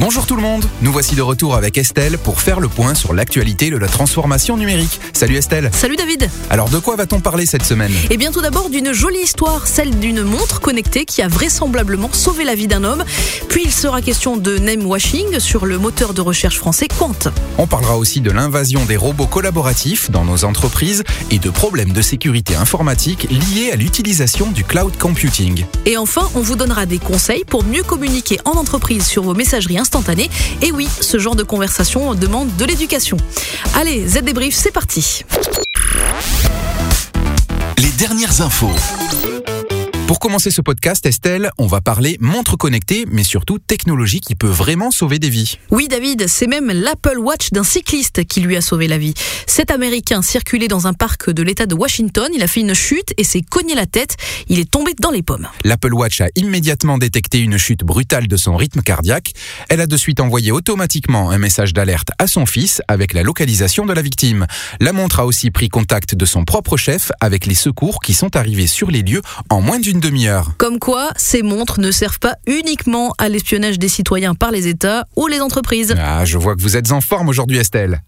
Bonjour 0.00 0.24
tout 0.24 0.34
le 0.34 0.40
monde, 0.40 0.64
nous 0.80 0.92
voici 0.92 1.14
de 1.14 1.20
retour 1.20 1.54
avec 1.56 1.76
Estelle 1.76 2.16
pour 2.16 2.40
faire 2.40 2.58
le 2.58 2.68
point 2.68 2.94
sur 2.94 3.12
l'actualité 3.12 3.68
de 3.68 3.76
la 3.76 3.86
transformation 3.86 4.56
numérique. 4.56 4.98
Salut 5.12 5.36
Estelle. 5.36 5.70
Salut 5.74 5.96
David. 5.96 6.30
Alors 6.48 6.70
de 6.70 6.78
quoi 6.78 6.96
va-t-on 6.96 7.20
parler 7.20 7.44
cette 7.44 7.64
semaine? 7.64 7.92
Eh 8.08 8.16
bien 8.16 8.32
tout 8.32 8.40
d'abord 8.40 8.70
d'une 8.70 8.94
jolie 8.94 9.20
histoire, 9.20 9.66
celle 9.66 9.90
d'une 9.98 10.22
montre 10.22 10.62
connectée 10.62 11.04
qui 11.04 11.20
a 11.20 11.28
vraisemblablement 11.28 12.08
sauvé 12.14 12.44
la 12.44 12.54
vie 12.54 12.66
d'un 12.66 12.82
homme. 12.82 13.04
Puis 13.50 13.64
il 13.66 13.70
sera 13.70 14.00
question 14.00 14.38
de 14.38 14.56
name 14.56 14.86
washing 14.86 15.38
sur 15.38 15.66
le 15.66 15.76
moteur 15.76 16.14
de 16.14 16.22
recherche 16.22 16.56
français 16.56 16.88
Quant. 16.88 17.12
On 17.58 17.66
parlera 17.66 17.98
aussi 17.98 18.22
de 18.22 18.30
l'invasion 18.30 18.86
des 18.86 18.96
robots 18.96 19.26
collaboratifs 19.26 20.10
dans 20.10 20.24
nos 20.24 20.46
entreprises 20.46 21.04
et 21.30 21.38
de 21.38 21.50
problèmes 21.50 21.92
de 21.92 22.00
sécurité 22.00 22.56
informatique 22.56 23.28
liés 23.28 23.70
à 23.70 23.76
l'utilisation 23.76 24.50
du 24.50 24.64
cloud 24.64 24.96
computing. 24.96 25.66
Et 25.84 25.98
enfin, 25.98 26.26
on 26.34 26.40
vous 26.40 26.56
donnera 26.56 26.86
des 26.86 26.98
conseils 26.98 27.44
pour 27.44 27.64
mieux 27.64 27.82
communiquer 27.82 28.38
en 28.46 28.52
entreprise 28.52 29.04
sur 29.04 29.24
vos 29.24 29.34
messageries 29.34 29.78
Et 30.62 30.72
oui, 30.72 30.88
ce 31.00 31.18
genre 31.18 31.34
de 31.34 31.42
conversation 31.42 32.14
demande 32.14 32.54
de 32.56 32.64
l'éducation. 32.64 33.16
Allez, 33.74 34.06
Z 34.06 34.22
débrief, 34.22 34.54
c'est 34.54 34.70
parti. 34.70 35.24
Les 37.78 37.90
dernières 37.90 38.40
infos. 38.40 38.70
Pour 40.10 40.18
commencer 40.18 40.50
ce 40.50 40.60
podcast, 40.60 41.06
Estelle, 41.06 41.52
on 41.56 41.68
va 41.68 41.80
parler 41.80 42.16
montre 42.18 42.56
connectée, 42.56 43.06
mais 43.08 43.22
surtout 43.22 43.60
technologie 43.60 44.18
qui 44.18 44.34
peut 44.34 44.48
vraiment 44.48 44.90
sauver 44.90 45.20
des 45.20 45.30
vies. 45.30 45.56
Oui, 45.70 45.86
David, 45.86 46.26
c'est 46.26 46.48
même 46.48 46.66
l'Apple 46.66 47.18
Watch 47.18 47.52
d'un 47.52 47.62
cycliste 47.62 48.24
qui 48.24 48.40
lui 48.40 48.56
a 48.56 48.60
sauvé 48.60 48.88
la 48.88 48.98
vie. 48.98 49.14
Cet 49.46 49.70
Américain 49.70 50.20
circulait 50.20 50.66
dans 50.66 50.88
un 50.88 50.94
parc 50.94 51.30
de 51.30 51.44
l'État 51.44 51.66
de 51.66 51.76
Washington, 51.76 52.28
il 52.34 52.42
a 52.42 52.48
fait 52.48 52.58
une 52.58 52.74
chute 52.74 53.14
et 53.18 53.22
s'est 53.22 53.42
cogné 53.48 53.76
la 53.76 53.86
tête. 53.86 54.16
Il 54.48 54.58
est 54.58 54.68
tombé 54.68 54.94
dans 54.98 55.12
les 55.12 55.22
pommes. 55.22 55.46
L'Apple 55.62 55.94
Watch 55.94 56.20
a 56.20 56.26
immédiatement 56.34 56.98
détecté 56.98 57.38
une 57.38 57.56
chute 57.56 57.84
brutale 57.84 58.26
de 58.26 58.36
son 58.36 58.56
rythme 58.56 58.82
cardiaque. 58.82 59.32
Elle 59.68 59.80
a 59.80 59.86
de 59.86 59.96
suite 59.96 60.18
envoyé 60.18 60.50
automatiquement 60.50 61.30
un 61.30 61.38
message 61.38 61.72
d'alerte 61.72 62.08
à 62.18 62.26
son 62.26 62.46
fils 62.46 62.82
avec 62.88 63.12
la 63.12 63.22
localisation 63.22 63.86
de 63.86 63.92
la 63.92 64.02
victime. 64.02 64.48
La 64.80 64.92
montre 64.92 65.20
a 65.20 65.26
aussi 65.26 65.52
pris 65.52 65.68
contact 65.68 66.16
de 66.16 66.24
son 66.24 66.44
propre 66.44 66.76
chef 66.76 67.12
avec 67.20 67.46
les 67.46 67.54
secours 67.54 68.00
qui 68.00 68.12
sont 68.12 68.34
arrivés 68.34 68.66
sur 68.66 68.90
les 68.90 69.02
lieux 69.02 69.22
en 69.50 69.60
moins 69.60 69.78
d'une 69.78 69.99
demi-heure. 70.00 70.52
Comme 70.58 70.78
quoi, 70.78 71.10
ces 71.16 71.42
montres 71.42 71.80
ne 71.80 71.90
servent 71.90 72.18
pas 72.18 72.36
uniquement 72.46 73.14
à 73.18 73.28
l'espionnage 73.28 73.78
des 73.78 73.88
citoyens 73.88 74.34
par 74.34 74.50
les 74.50 74.66
États 74.66 75.04
ou 75.16 75.26
les 75.26 75.40
entreprises. 75.40 75.94
Ah, 75.98 76.24
je 76.24 76.38
vois 76.38 76.56
que 76.56 76.62
vous 76.62 76.76
êtes 76.76 76.92
en 76.92 77.00
forme 77.00 77.28
aujourd'hui, 77.28 77.58
Estelle. 77.58 78.02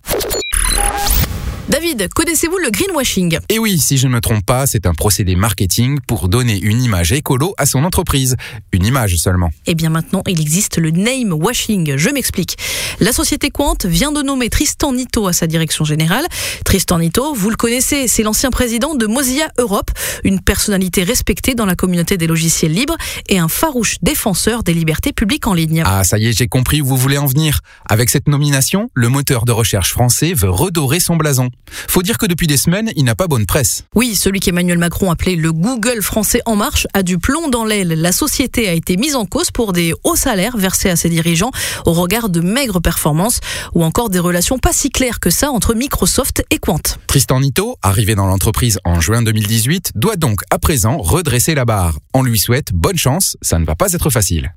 David, 1.72 2.10
connaissez-vous 2.14 2.58
le 2.58 2.70
greenwashing? 2.70 3.38
Et 3.48 3.58
oui, 3.58 3.78
si 3.78 3.96
je 3.96 4.06
ne 4.06 4.12
me 4.12 4.20
trompe 4.20 4.44
pas, 4.44 4.66
c'est 4.66 4.84
un 4.84 4.92
procédé 4.92 5.36
marketing 5.36 6.00
pour 6.06 6.28
donner 6.28 6.60
une 6.60 6.82
image 6.82 7.12
écolo 7.12 7.54
à 7.56 7.64
son 7.64 7.82
entreprise. 7.84 8.36
Une 8.72 8.84
image 8.84 9.16
seulement. 9.16 9.48
Eh 9.64 9.74
bien 9.74 9.88
maintenant, 9.88 10.22
il 10.28 10.38
existe 10.38 10.76
le 10.76 10.90
name 10.90 11.32
washing. 11.32 11.96
Je 11.96 12.10
m'explique. 12.10 12.58
La 13.00 13.10
société 13.10 13.48
Quant 13.48 13.78
vient 13.86 14.12
de 14.12 14.20
nommer 14.20 14.50
Tristan 14.50 14.92
Nito 14.92 15.26
à 15.26 15.32
sa 15.32 15.46
direction 15.46 15.86
générale. 15.86 16.26
Tristan 16.66 16.98
Nito, 16.98 17.32
vous 17.32 17.48
le 17.48 17.56
connaissez, 17.56 18.06
c'est 18.06 18.22
l'ancien 18.22 18.50
président 18.50 18.94
de 18.94 19.06
Mozilla 19.06 19.48
Europe, 19.56 19.90
une 20.24 20.40
personnalité 20.40 21.04
respectée 21.04 21.54
dans 21.54 21.64
la 21.64 21.74
communauté 21.74 22.18
des 22.18 22.26
logiciels 22.26 22.72
libres 22.72 22.98
et 23.30 23.38
un 23.38 23.48
farouche 23.48 23.96
défenseur 24.02 24.62
des 24.62 24.74
libertés 24.74 25.14
publiques 25.14 25.46
en 25.46 25.54
ligne. 25.54 25.82
Ah, 25.86 26.04
ça 26.04 26.18
y 26.18 26.26
est, 26.26 26.36
j'ai 26.36 26.48
compris 26.48 26.82
où 26.82 26.86
vous 26.86 26.98
voulez 26.98 27.16
en 27.16 27.24
venir. 27.24 27.60
Avec 27.88 28.10
cette 28.10 28.28
nomination, 28.28 28.90
le 28.92 29.08
moteur 29.08 29.46
de 29.46 29.52
recherche 29.52 29.90
français 29.92 30.34
veut 30.34 30.50
redorer 30.50 31.00
son 31.00 31.16
blason. 31.16 31.48
Faut 31.88 32.02
dire 32.02 32.18
que 32.18 32.26
depuis 32.26 32.46
des 32.46 32.56
semaines, 32.56 32.90
il 32.96 33.04
n'a 33.04 33.14
pas 33.14 33.26
bonne 33.26 33.46
presse. 33.46 33.84
Oui, 33.94 34.14
celui 34.14 34.40
qu'Emmanuel 34.40 34.78
Macron 34.78 35.10
appelait 35.10 35.36
le 35.36 35.52
Google 35.52 36.02
français 36.02 36.40
en 36.46 36.56
marche 36.56 36.86
a 36.94 37.02
du 37.02 37.18
plomb 37.18 37.48
dans 37.48 37.64
l'aile. 37.64 37.88
La 37.88 38.12
société 38.12 38.68
a 38.68 38.72
été 38.72 38.96
mise 38.96 39.16
en 39.16 39.26
cause 39.26 39.50
pour 39.50 39.72
des 39.72 39.94
hauts 40.04 40.16
salaires 40.16 40.56
versés 40.56 40.90
à 40.90 40.96
ses 40.96 41.08
dirigeants 41.08 41.50
au 41.86 41.92
regard 41.92 42.28
de 42.28 42.40
maigres 42.40 42.80
performances 42.80 43.40
ou 43.74 43.84
encore 43.84 44.10
des 44.10 44.18
relations 44.18 44.58
pas 44.58 44.72
si 44.72 44.90
claires 44.90 45.20
que 45.20 45.30
ça 45.30 45.50
entre 45.50 45.74
Microsoft 45.74 46.44
et 46.50 46.58
Quant. 46.58 46.80
Tristan 47.06 47.40
Nito, 47.40 47.76
arrivé 47.82 48.14
dans 48.14 48.26
l'entreprise 48.26 48.78
en 48.84 49.00
juin 49.00 49.22
2018, 49.22 49.92
doit 49.94 50.16
donc 50.16 50.40
à 50.50 50.58
présent 50.58 50.98
redresser 50.98 51.54
la 51.54 51.64
barre. 51.64 51.98
On 52.14 52.22
lui 52.22 52.38
souhaite 52.38 52.72
bonne 52.72 52.98
chance, 52.98 53.36
ça 53.42 53.58
ne 53.58 53.64
va 53.64 53.74
pas 53.74 53.92
être 53.92 54.10
facile. 54.10 54.52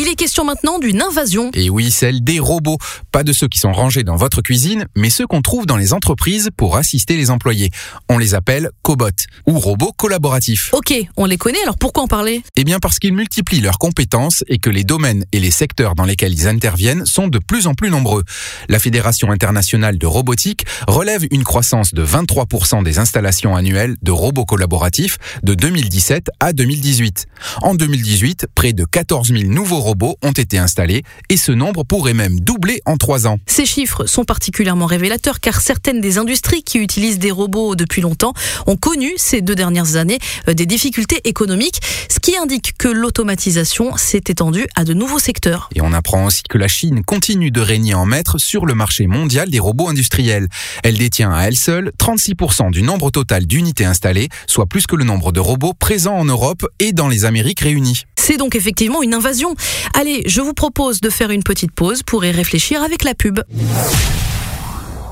Il 0.00 0.06
est 0.06 0.14
question 0.14 0.44
maintenant 0.44 0.78
d'une 0.78 1.02
invasion. 1.02 1.50
Et 1.54 1.70
oui, 1.70 1.90
celle 1.90 2.22
des 2.22 2.38
robots. 2.38 2.78
Pas 3.10 3.24
de 3.24 3.32
ceux 3.32 3.48
qui 3.48 3.58
sont 3.58 3.72
rangés 3.72 4.04
dans 4.04 4.14
votre 4.14 4.42
cuisine, 4.42 4.86
mais 4.96 5.10
ceux 5.10 5.26
qu'on 5.26 5.42
trouve 5.42 5.66
dans 5.66 5.76
les 5.76 5.92
entreprises 5.92 6.50
pour 6.56 6.76
assister 6.76 7.16
les 7.16 7.30
employés. 7.30 7.70
On 8.08 8.16
les 8.16 8.36
appelle 8.36 8.70
cobots 8.82 9.26
ou 9.48 9.58
robots 9.58 9.90
collaboratifs. 9.90 10.70
Ok, 10.72 10.94
on 11.16 11.24
les 11.24 11.36
connaît, 11.36 11.60
alors 11.64 11.76
pourquoi 11.76 12.04
en 12.04 12.06
parler? 12.06 12.44
Eh 12.54 12.62
bien 12.62 12.78
parce 12.78 13.00
qu'ils 13.00 13.12
multiplient 13.12 13.60
leurs 13.60 13.78
compétences 13.78 14.44
et 14.46 14.58
que 14.58 14.70
les 14.70 14.84
domaines 14.84 15.24
et 15.32 15.40
les 15.40 15.50
secteurs 15.50 15.96
dans 15.96 16.04
lesquels 16.04 16.32
ils 16.32 16.46
interviennent 16.46 17.04
sont 17.04 17.26
de 17.26 17.40
plus 17.40 17.66
en 17.66 17.74
plus 17.74 17.90
nombreux. 17.90 18.22
La 18.68 18.78
Fédération 18.78 19.32
internationale 19.32 19.98
de 19.98 20.06
robotique 20.06 20.64
relève 20.86 21.26
une 21.32 21.42
croissance 21.42 21.92
de 21.92 22.06
23% 22.06 22.84
des 22.84 23.00
installations 23.00 23.56
annuelles 23.56 23.96
de 24.02 24.12
robots 24.12 24.44
collaboratifs 24.44 25.18
de 25.42 25.54
2017 25.54 26.30
à 26.38 26.52
2018. 26.52 27.26
En 27.62 27.74
2018, 27.74 28.46
près 28.54 28.72
de 28.72 28.84
14 28.84 29.32
000 29.32 29.50
nouveaux 29.50 29.80
robots 29.80 29.87
ont 30.22 30.32
été 30.32 30.58
installés 30.58 31.02
et 31.28 31.36
ce 31.36 31.52
nombre 31.52 31.84
pourrait 31.84 32.14
même 32.14 32.40
doubler 32.40 32.80
en 32.84 32.96
trois 32.96 33.26
ans. 33.26 33.38
Ces 33.46 33.66
chiffres 33.66 34.06
sont 34.06 34.24
particulièrement 34.24 34.86
révélateurs 34.86 35.40
car 35.40 35.60
certaines 35.60 36.00
des 36.00 36.18
industries 36.18 36.62
qui 36.62 36.78
utilisent 36.78 37.18
des 37.18 37.30
robots 37.30 37.74
depuis 37.74 38.02
longtemps 38.02 38.32
ont 38.66 38.76
connu 38.76 39.12
ces 39.16 39.40
deux 39.40 39.54
dernières 39.54 39.96
années 39.96 40.18
euh, 40.48 40.54
des 40.54 40.66
difficultés 40.66 41.20
économiques, 41.24 41.80
ce 42.08 42.20
qui 42.20 42.36
indique 42.36 42.76
que 42.78 42.88
l'automatisation 42.88 43.96
s'est 43.96 44.24
étendue 44.28 44.66
à 44.76 44.84
de 44.84 44.94
nouveaux 44.94 45.18
secteurs. 45.18 45.70
Et 45.74 45.80
on 45.80 45.92
apprend 45.92 46.26
aussi 46.26 46.42
que 46.48 46.58
la 46.58 46.68
Chine 46.68 47.02
continue 47.04 47.50
de 47.50 47.60
régner 47.60 47.94
en 47.94 48.06
maître 48.06 48.38
sur 48.38 48.66
le 48.66 48.74
marché 48.74 49.06
mondial 49.06 49.50
des 49.50 49.58
robots 49.58 49.88
industriels. 49.88 50.48
Elle 50.82 50.98
détient 50.98 51.32
à 51.32 51.44
elle 51.44 51.56
seule 51.56 51.92
36% 51.98 52.70
du 52.70 52.82
nombre 52.82 53.10
total 53.10 53.46
d'unités 53.46 53.84
installées, 53.84 54.28
soit 54.46 54.66
plus 54.66 54.86
que 54.86 54.96
le 54.96 55.04
nombre 55.04 55.32
de 55.32 55.40
robots 55.40 55.74
présents 55.74 56.16
en 56.16 56.24
Europe 56.24 56.66
et 56.78 56.92
dans 56.92 57.08
les 57.08 57.24
Amériques 57.24 57.60
réunies. 57.60 58.04
C'est 58.28 58.36
donc 58.36 58.54
effectivement 58.54 59.02
une 59.02 59.14
invasion. 59.14 59.54
Allez, 59.94 60.22
je 60.26 60.40
vous 60.40 60.54
propose 60.54 61.00
de 61.00 61.10
faire 61.10 61.30
une 61.30 61.42
petite 61.42 61.72
pause 61.72 62.02
pour 62.02 62.24
y 62.24 62.30
réfléchir 62.30 62.82
avec 62.82 63.04
la 63.04 63.14
pub. 63.14 63.40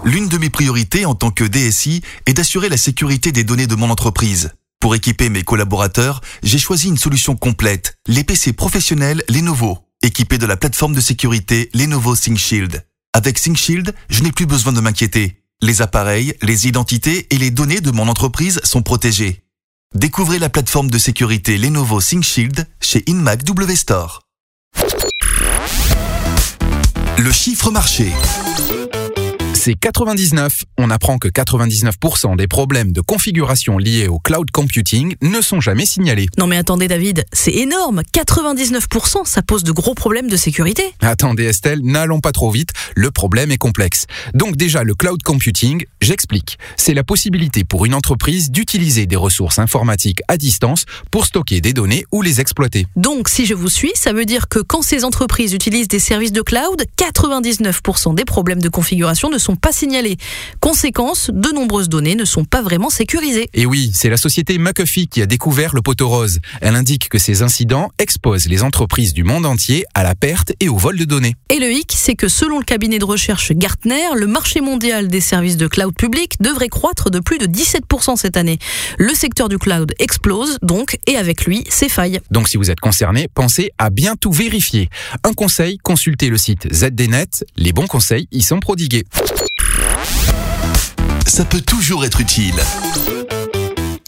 L'une 0.05 0.29
de 0.29 0.39
mes 0.39 0.51
priorités 0.51 1.05
en 1.05 1.15
tant 1.15 1.31
que 1.31 1.45
DSI 1.45 2.03
est 2.27 2.35
d'assurer 2.35 2.69
la 2.69 2.77
sécurité 2.77 3.33
des 3.33 3.43
données 3.43 3.67
de 3.67 3.75
mon 3.75 3.91
entreprise. 3.91 4.53
Pour 4.81 4.95
équiper 4.95 5.29
mes 5.31 5.43
collaborateurs, 5.43 6.21
j'ai 6.43 6.59
choisi 6.59 6.89
une 6.89 6.99
solution 6.99 7.35
complète, 7.35 7.99
les 8.07 8.23
PC 8.23 8.53
professionnels 8.53 9.25
Lenovo, 9.29 9.79
équipés 10.03 10.39
de 10.39 10.47
la 10.47 10.57
plateforme 10.57 10.95
de 10.95 11.01
sécurité 11.01 11.71
Lenovo 11.75 12.15
ThinkShield. 12.15 12.87
Avec 13.13 13.41
ThinkShield, 13.41 13.95
je 14.09 14.23
n'ai 14.23 14.31
plus 14.31 14.47
besoin 14.47 14.73
de 14.73 14.81
m'inquiéter. 14.81 15.43
Les 15.63 15.83
appareils, 15.83 16.35
les 16.43 16.69
identités 16.69 17.27
et 17.31 17.39
les 17.39 17.51
données 17.51 17.81
de 17.81 17.91
mon 17.91 18.07
entreprise 18.07 18.61
sont 18.63 18.83
protégés. 18.83 19.43
Découvrez 19.95 20.39
la 20.39 20.51
plateforme 20.51 20.91
de 20.91 20.99
sécurité 20.99 21.57
Lenovo 21.57 22.01
ThinkShield 22.01 22.69
chez 22.81 23.03
InMac 23.09 23.43
W 23.45 23.75
Store. 23.75 24.26
Le 27.19 27.33
chiffre 27.33 27.71
marché. 27.71 28.13
C'est 29.67 29.75
99. 29.75 30.63
On 30.79 30.91
apprend 30.91 31.19
que 31.19 31.27
99% 31.27 32.37
des 32.37 32.47
problèmes 32.47 32.93
de 32.93 33.01
configuration 33.01 33.79
liés 33.79 34.07
au 34.07 34.21
cloud 34.21 34.49
computing 34.53 35.17
ne 35.23 35.41
sont 35.41 35.61
jamais 35.61 35.87
signalés. 35.87 36.29
Non 36.39 36.47
mais 36.47 36.57
attendez 36.57 36.87
David, 36.87 37.25
c'est 37.33 37.53
énorme 37.53 38.03
99%, 38.15 39.25
ça 39.25 39.43
pose 39.43 39.65
de 39.65 39.73
gros 39.73 39.95
problèmes 39.95 40.29
de 40.29 40.37
sécurité 40.37 40.85
Attendez 41.01 41.47
Estelle, 41.47 41.81
n'allons 41.83 42.21
pas 42.21 42.31
trop 42.31 42.53
vite, 42.53 42.71
le 42.95 43.11
problème 43.11 43.51
est 43.51 43.59
complexe. 43.59 44.07
Donc 44.35 44.57
déjà, 44.57 44.85
le 44.85 44.95
cloud 44.95 45.21
computing, 45.25 45.85
j'explique. 46.07 46.59
C'est 46.77 46.95
la 46.95 47.03
possibilité 47.03 47.65
pour 47.65 47.85
une 47.85 47.93
entreprise 47.93 48.51
d'utiliser 48.51 49.07
des 49.07 49.17
ressources 49.17 49.59
informatiques 49.59 50.21
à 50.29 50.37
distance 50.37 50.85
pour 51.11 51.27
stocker 51.27 51.61
des 51.61 51.73
données 51.73 52.05
ou 52.13 52.23
les 52.23 52.41
exploiter. 52.41 52.87
Donc 52.95 53.29
si 53.29 53.45
je 53.45 53.55
vous 53.55 53.69
suis, 53.69 53.91
ça 53.95 54.13
veut 54.13 54.25
dire 54.25 54.49
que 54.49 54.61
quand 54.61 54.83
ces 54.83 55.05
entreprises 55.05 55.53
utilisent 55.53 55.89
des 55.89 55.99
services 55.99 56.33
de 56.33 56.43
cloud, 56.43 56.85
99% 56.97 58.15
des 58.15 58.25
problèmes 58.25 58.63
de 58.63 58.69
configuration 58.69 59.29
ne 59.29 59.39
sont 59.39 59.57
pas 59.57 59.73
signalés. 59.73 60.17
Conséquence, 60.61 61.31
de 61.33 61.51
nombreuses 61.53 61.89
données 61.89 62.15
ne 62.15 62.25
sont 62.25 62.45
pas 62.45 62.63
vraiment 62.63 62.89
sécurisées. 62.89 63.51
Et 63.53 63.67
oui, 63.67 63.91
c'est 63.93 64.09
la 64.09 64.17
société 64.17 64.59
McAfee 64.59 65.09
qui 65.09 65.23
a 65.23 65.27
découvert 65.27 65.75
le 65.75 65.83
poteau 65.83 66.09
rose. 66.09 66.39
Elle 66.61 66.77
indique 66.77 67.09
que 67.09 67.19
ces 67.19 67.43
incidents 67.43 67.91
exposent 67.99 68.47
les 68.47 68.63
entreprises 68.63 69.13
du 69.13 69.25
monde 69.25 69.45
entier 69.45 69.85
à 69.95 70.05
la 70.05 70.15
perte 70.15 70.53
et 70.61 70.69
au 70.69 70.77
vol 70.77 70.97
de 70.99 71.05
données. 71.05 71.35
Et 71.51 71.59
le 71.59 71.73
hic, 71.73 71.93
c'est 71.97 72.15
que 72.15 72.29
selon 72.29 72.59
le 72.59 72.65
cabinet 72.65 73.01
de 73.01 73.05
recherche 73.05 73.53
Gartner, 73.53 74.15
le 74.15 74.29
marché 74.29 74.61
mondial 74.61 75.09
des 75.09 75.21
services 75.21 75.57
de 75.57 75.67
cloud 75.67 75.96
public 75.97 76.35
devrait 76.41 76.69
croître 76.69 77.11
de 77.11 77.21
plus 77.21 77.39
de 77.39 77.47
17% 77.47 78.17
cette 78.17 78.37
année. 78.37 78.59
Le 78.99 79.15
secteur 79.15 79.49
du 79.49 79.59
cloud 79.59 79.95
explose 79.99 80.59
donc, 80.63 80.99
et 81.07 81.17
avec 81.17 81.45
lui, 81.47 81.65
ses 81.69 81.89
failles. 81.89 82.21
Donc 82.31 82.49
si 82.49 82.57
vous 82.57 82.71
êtes 82.71 82.81
concerné, 82.81 83.29
pensez 83.35 83.71
à 83.79 83.91
bien 83.91 84.15
tout 84.17 84.33
vérifier. 84.33 84.89
Un 85.25 85.33
conseil, 85.33 85.79
consultez 85.79 86.29
le 86.29 86.37
site 86.37 86.73
ZDNet. 86.73 87.45
Les 87.57 87.73
bons 87.73 87.87
conseils 87.87 88.29
y 88.33 88.43
sont 88.43 88.61
prodigués. 88.61 89.05
ça 91.27 91.45
peut 91.45 91.61
toujours 91.61 92.05
être 92.05 92.21
utile. 92.21 92.55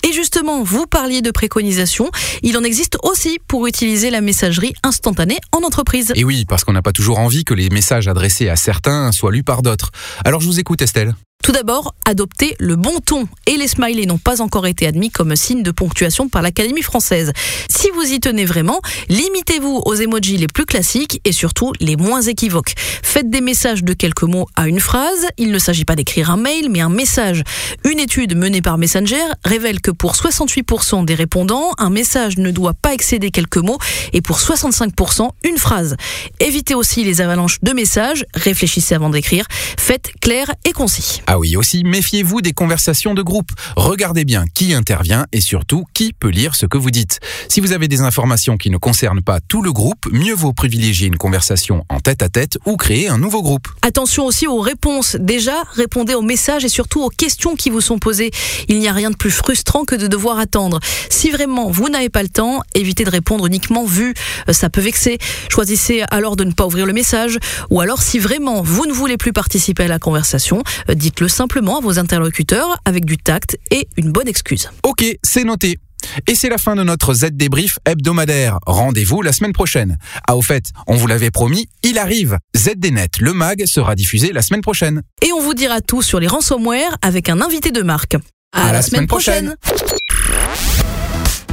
Et 0.09 0.13
justement, 0.13 0.63
vous 0.63 0.87
parliez 0.87 1.21
de 1.21 1.31
préconisation. 1.31 2.11
Il 2.43 2.57
en 2.57 2.65
existe 2.65 2.97
aussi 3.03 3.39
pour 3.49 3.67
utiliser 3.67 4.09
la 4.09 4.21
messagerie 4.21 4.73
instantanée 4.83 5.39
en 5.53 5.59
entreprise. 5.59 6.13
Et 6.15 6.25
oui, 6.25 6.47
parce 6.49 6.65
qu'on 6.65 6.73
n'a 6.73 6.83
pas 6.83 6.93
toujours 6.93 7.19
envie 7.19 7.45
que 7.45 7.55
les 7.55 7.69
messages 7.69 8.09
adressés 8.09 8.49
à 8.49 8.57
certains 8.57 9.13
soient 9.13 9.33
lus 9.33 9.45
par 9.45 9.61
d'autres. 9.63 9.91
Alors 10.25 10.41
je 10.41 10.47
vous 10.47 10.61
écoute 10.61 10.81
Estelle. 10.81 11.15
Tout 11.43 11.53
d'abord, 11.53 11.95
adopter 12.05 12.57
le 12.59 12.77
bon 12.77 12.99
ton. 13.01 13.27
Et 13.47 13.57
les 13.57 13.69
smileys 13.69 14.05
n'ont 14.07 14.19
pas 14.19 14.43
encore 14.43 14.67
été 14.67 14.87
admis 14.87 15.11
comme 15.11 15.35
signe 15.35 15.63
de 15.63 15.71
ponctuation 15.71 16.29
par 16.29 16.43
l'Académie 16.43 16.83
française. 16.83 17.33
Si 17.71 17.89
vous 17.95 18.03
y 18.13 18.21
tenez 18.21 18.45
vraiment, 18.45 18.81
limitez-vous 19.09 19.83
aux 19.87 19.95
emojis 19.95 20.37
les 20.37 20.47
plus 20.47 20.67
classiques 20.67 21.21
et 21.25 21.33
surtout 21.33 21.73
les 21.81 21.97
moins 21.97 22.21
équivoques. 22.21 22.75
Faites 22.77 23.31
des 23.31 23.41
messages 23.41 23.83
de 23.83 23.95
quelques 23.95 24.25
mots 24.25 24.47
à 24.57 24.69
une 24.69 24.81
phrase. 24.81 25.27
Il 25.39 25.51
ne 25.51 25.59
s'agit 25.59 25.87
pas 25.87 25.97
d'écrire 25.97 26.31
un 26.31 26.37
mail, 26.37 26.69
mais 26.71 26.81
un 26.81 26.91
message. 26.91 27.43
Une 27.85 27.99
étude 27.99 28.37
menée 28.37 28.61
par 28.61 28.77
Messenger 28.77 29.25
révèle 29.45 29.81
que 29.81 29.91
pour 29.91 30.13
68% 30.13 31.05
des 31.07 31.15
répondants, 31.15 31.71
un 31.79 31.91
message 31.91 32.37
ne 32.37 32.51
doit 32.51 32.75
pas 32.75 32.93
excéder 32.93 33.31
quelques 33.31 33.57
mots 33.57 33.79
et 34.13 34.21
pour 34.21 34.39
65%, 34.39 35.31
une 35.45 35.57
phrase. 35.57 35.97
Évitez 36.41 36.75
aussi 36.75 37.05
les 37.05 37.23
avalanches 37.23 37.59
de 37.63 37.73
messages. 37.73 38.27
Réfléchissez 38.35 38.95
avant 38.95 39.09
d'écrire. 39.09 39.47
Faites 39.79 40.11
clair 40.21 40.53
et 40.67 40.73
concis. 40.73 41.23
Ah 41.31 41.39
oui, 41.39 41.57
aussi 41.57 41.85
méfiez-vous 41.85 42.41
des 42.41 42.55
conversations 42.55 43.13
de 43.13 43.21
groupe. 43.21 43.51
Regardez 43.77 44.25
bien 44.25 44.47
qui 44.55 44.73
intervient 44.73 45.27
et 45.31 45.43
surtout 45.43 45.85
qui 45.93 46.15
peut 46.15 46.31
lire 46.31 46.55
ce 46.55 46.65
que 46.65 46.79
vous 46.79 46.91
dites. 46.91 47.21
Si 47.51 47.61
vous 47.61 47.73
avez 47.73 47.87
des 47.87 48.01
informations 48.01 48.57
qui 48.57 48.71
ne 48.71 48.79
concernent 48.79 49.21
pas 49.21 49.39
tout 49.47 49.61
le 49.61 49.71
groupe, 49.71 50.07
mieux 50.11 50.33
vaut 50.33 50.55
privilégier 50.55 51.07
une 51.07 51.19
conversation 51.19 51.85
en 51.91 52.01
tête 52.01 52.23
à 52.23 52.31
tête 52.31 52.57
ou 52.65 52.79
créer 52.79 53.09
un 53.09 53.19
nouveau 53.19 53.43
groupe. 53.43 53.69
Attention 53.83 54.25
aussi 54.25 54.47
aux 54.47 54.61
réponses. 54.61 55.19
Déjà, 55.21 55.65
répondez 55.75 56.15
aux 56.15 56.23
messages 56.23 56.65
et 56.65 56.71
surtout 56.71 57.03
aux 57.03 57.11
questions 57.11 57.57
qui 57.57 57.69
vous 57.69 57.83
sont 57.83 57.99
posées. 57.99 58.31
Il 58.69 58.79
n'y 58.79 58.89
a 58.89 58.95
rien 58.95 59.11
de 59.11 59.17
plus 59.17 59.31
frustrant 59.31 59.85
que 59.85 59.97
de 59.97 60.07
devoir 60.07 60.39
attendre. 60.39 60.81
Si 61.11 61.31
vraiment 61.31 61.71
vous 61.71 61.91
n'avez 61.91 62.09
pas 62.09 62.23
le 62.23 62.31
temps, 62.31 62.63
évitez 62.75 63.05
de 63.05 63.11
répondre 63.11 63.45
uniquement 63.45 63.85
vu. 63.85 64.15
Euh, 64.49 64.55
ça 64.55 64.71
peut 64.71 64.81
vexer. 64.81 65.19
Choisissez 65.51 66.05
alors 66.11 66.37
de 66.37 66.45
ne 66.45 66.53
pas 66.53 66.65
ouvrir 66.65 66.87
le 66.87 66.95
message. 66.95 67.39
Ou 67.69 67.83
alors 67.83 68.01
si 68.01 68.19
vraiment 68.19 68.63
vous 68.63 68.87
ne 68.87 68.95
voulez 68.95 69.19
plus 69.19 69.35
participer 69.35 69.83
à 69.83 69.89
la 69.89 69.99
conversation, 69.99 70.63
euh, 70.89 70.95
dites 70.95 71.18
le 71.21 71.29
simplement 71.29 71.79
à 71.79 71.81
vos 71.81 71.99
interlocuteurs 71.99 72.79
avec 72.85 73.05
du 73.05 73.17
tact 73.17 73.59
et 73.71 73.89
une 73.97 74.13
bonne 74.13 74.29
excuse. 74.29 74.71
Ok, 74.83 75.05
c'est 75.23 75.45
noté. 75.45 75.79
Et 76.27 76.35
c'est 76.35 76.49
la 76.49 76.59
fin 76.59 76.77
de 76.77 76.83
notre 76.83 77.15
Z 77.15 77.31
débrief 77.33 77.79
hebdomadaire. 77.85 78.59
Rendez-vous 78.67 79.23
la 79.23 79.33
semaine 79.33 79.53
prochaine. 79.53 79.99
Ah 80.27 80.37
au 80.37 80.43
fait, 80.43 80.67
on 80.87 80.97
vous 80.97 81.07
l'avait 81.07 81.31
promis, 81.31 81.69
il 81.83 81.99
arrive. 81.99 82.39
ZDNet, 82.57 83.19
le 83.21 83.33
mag, 83.33 83.65
sera 83.67 83.95
diffusé 83.95 84.33
la 84.33 84.43
semaine 84.43 84.63
prochaine. 84.63 85.03
Et 85.23 85.33
on 85.33 85.41
vous 85.41 85.55
dira 85.55 85.81
tout 85.81 86.03
sur 86.03 86.21
les 86.21 86.27
ransomware 86.27 86.97
avec 87.03 87.29
un 87.29 87.41
invité 87.41 87.71
de 87.71 87.83
marque. 87.83 88.17
À, 88.53 88.73
la, 88.73 88.81
semaine, 88.81 89.07
prochaine. 89.07 89.57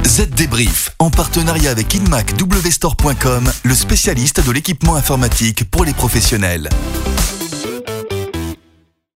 Z 0.06 0.30
Débrief, 0.30 0.90
en 0.98 1.10
partenariat 1.10 1.70
avec 1.70 1.94
InmacWstore.com, 1.94 3.52
le 3.64 3.74
spécialiste 3.74 4.46
de 4.46 4.50
l'équipement 4.50 4.96
informatique 4.96 5.70
pour 5.70 5.84
les 5.84 5.92
professionnels. 5.92 6.70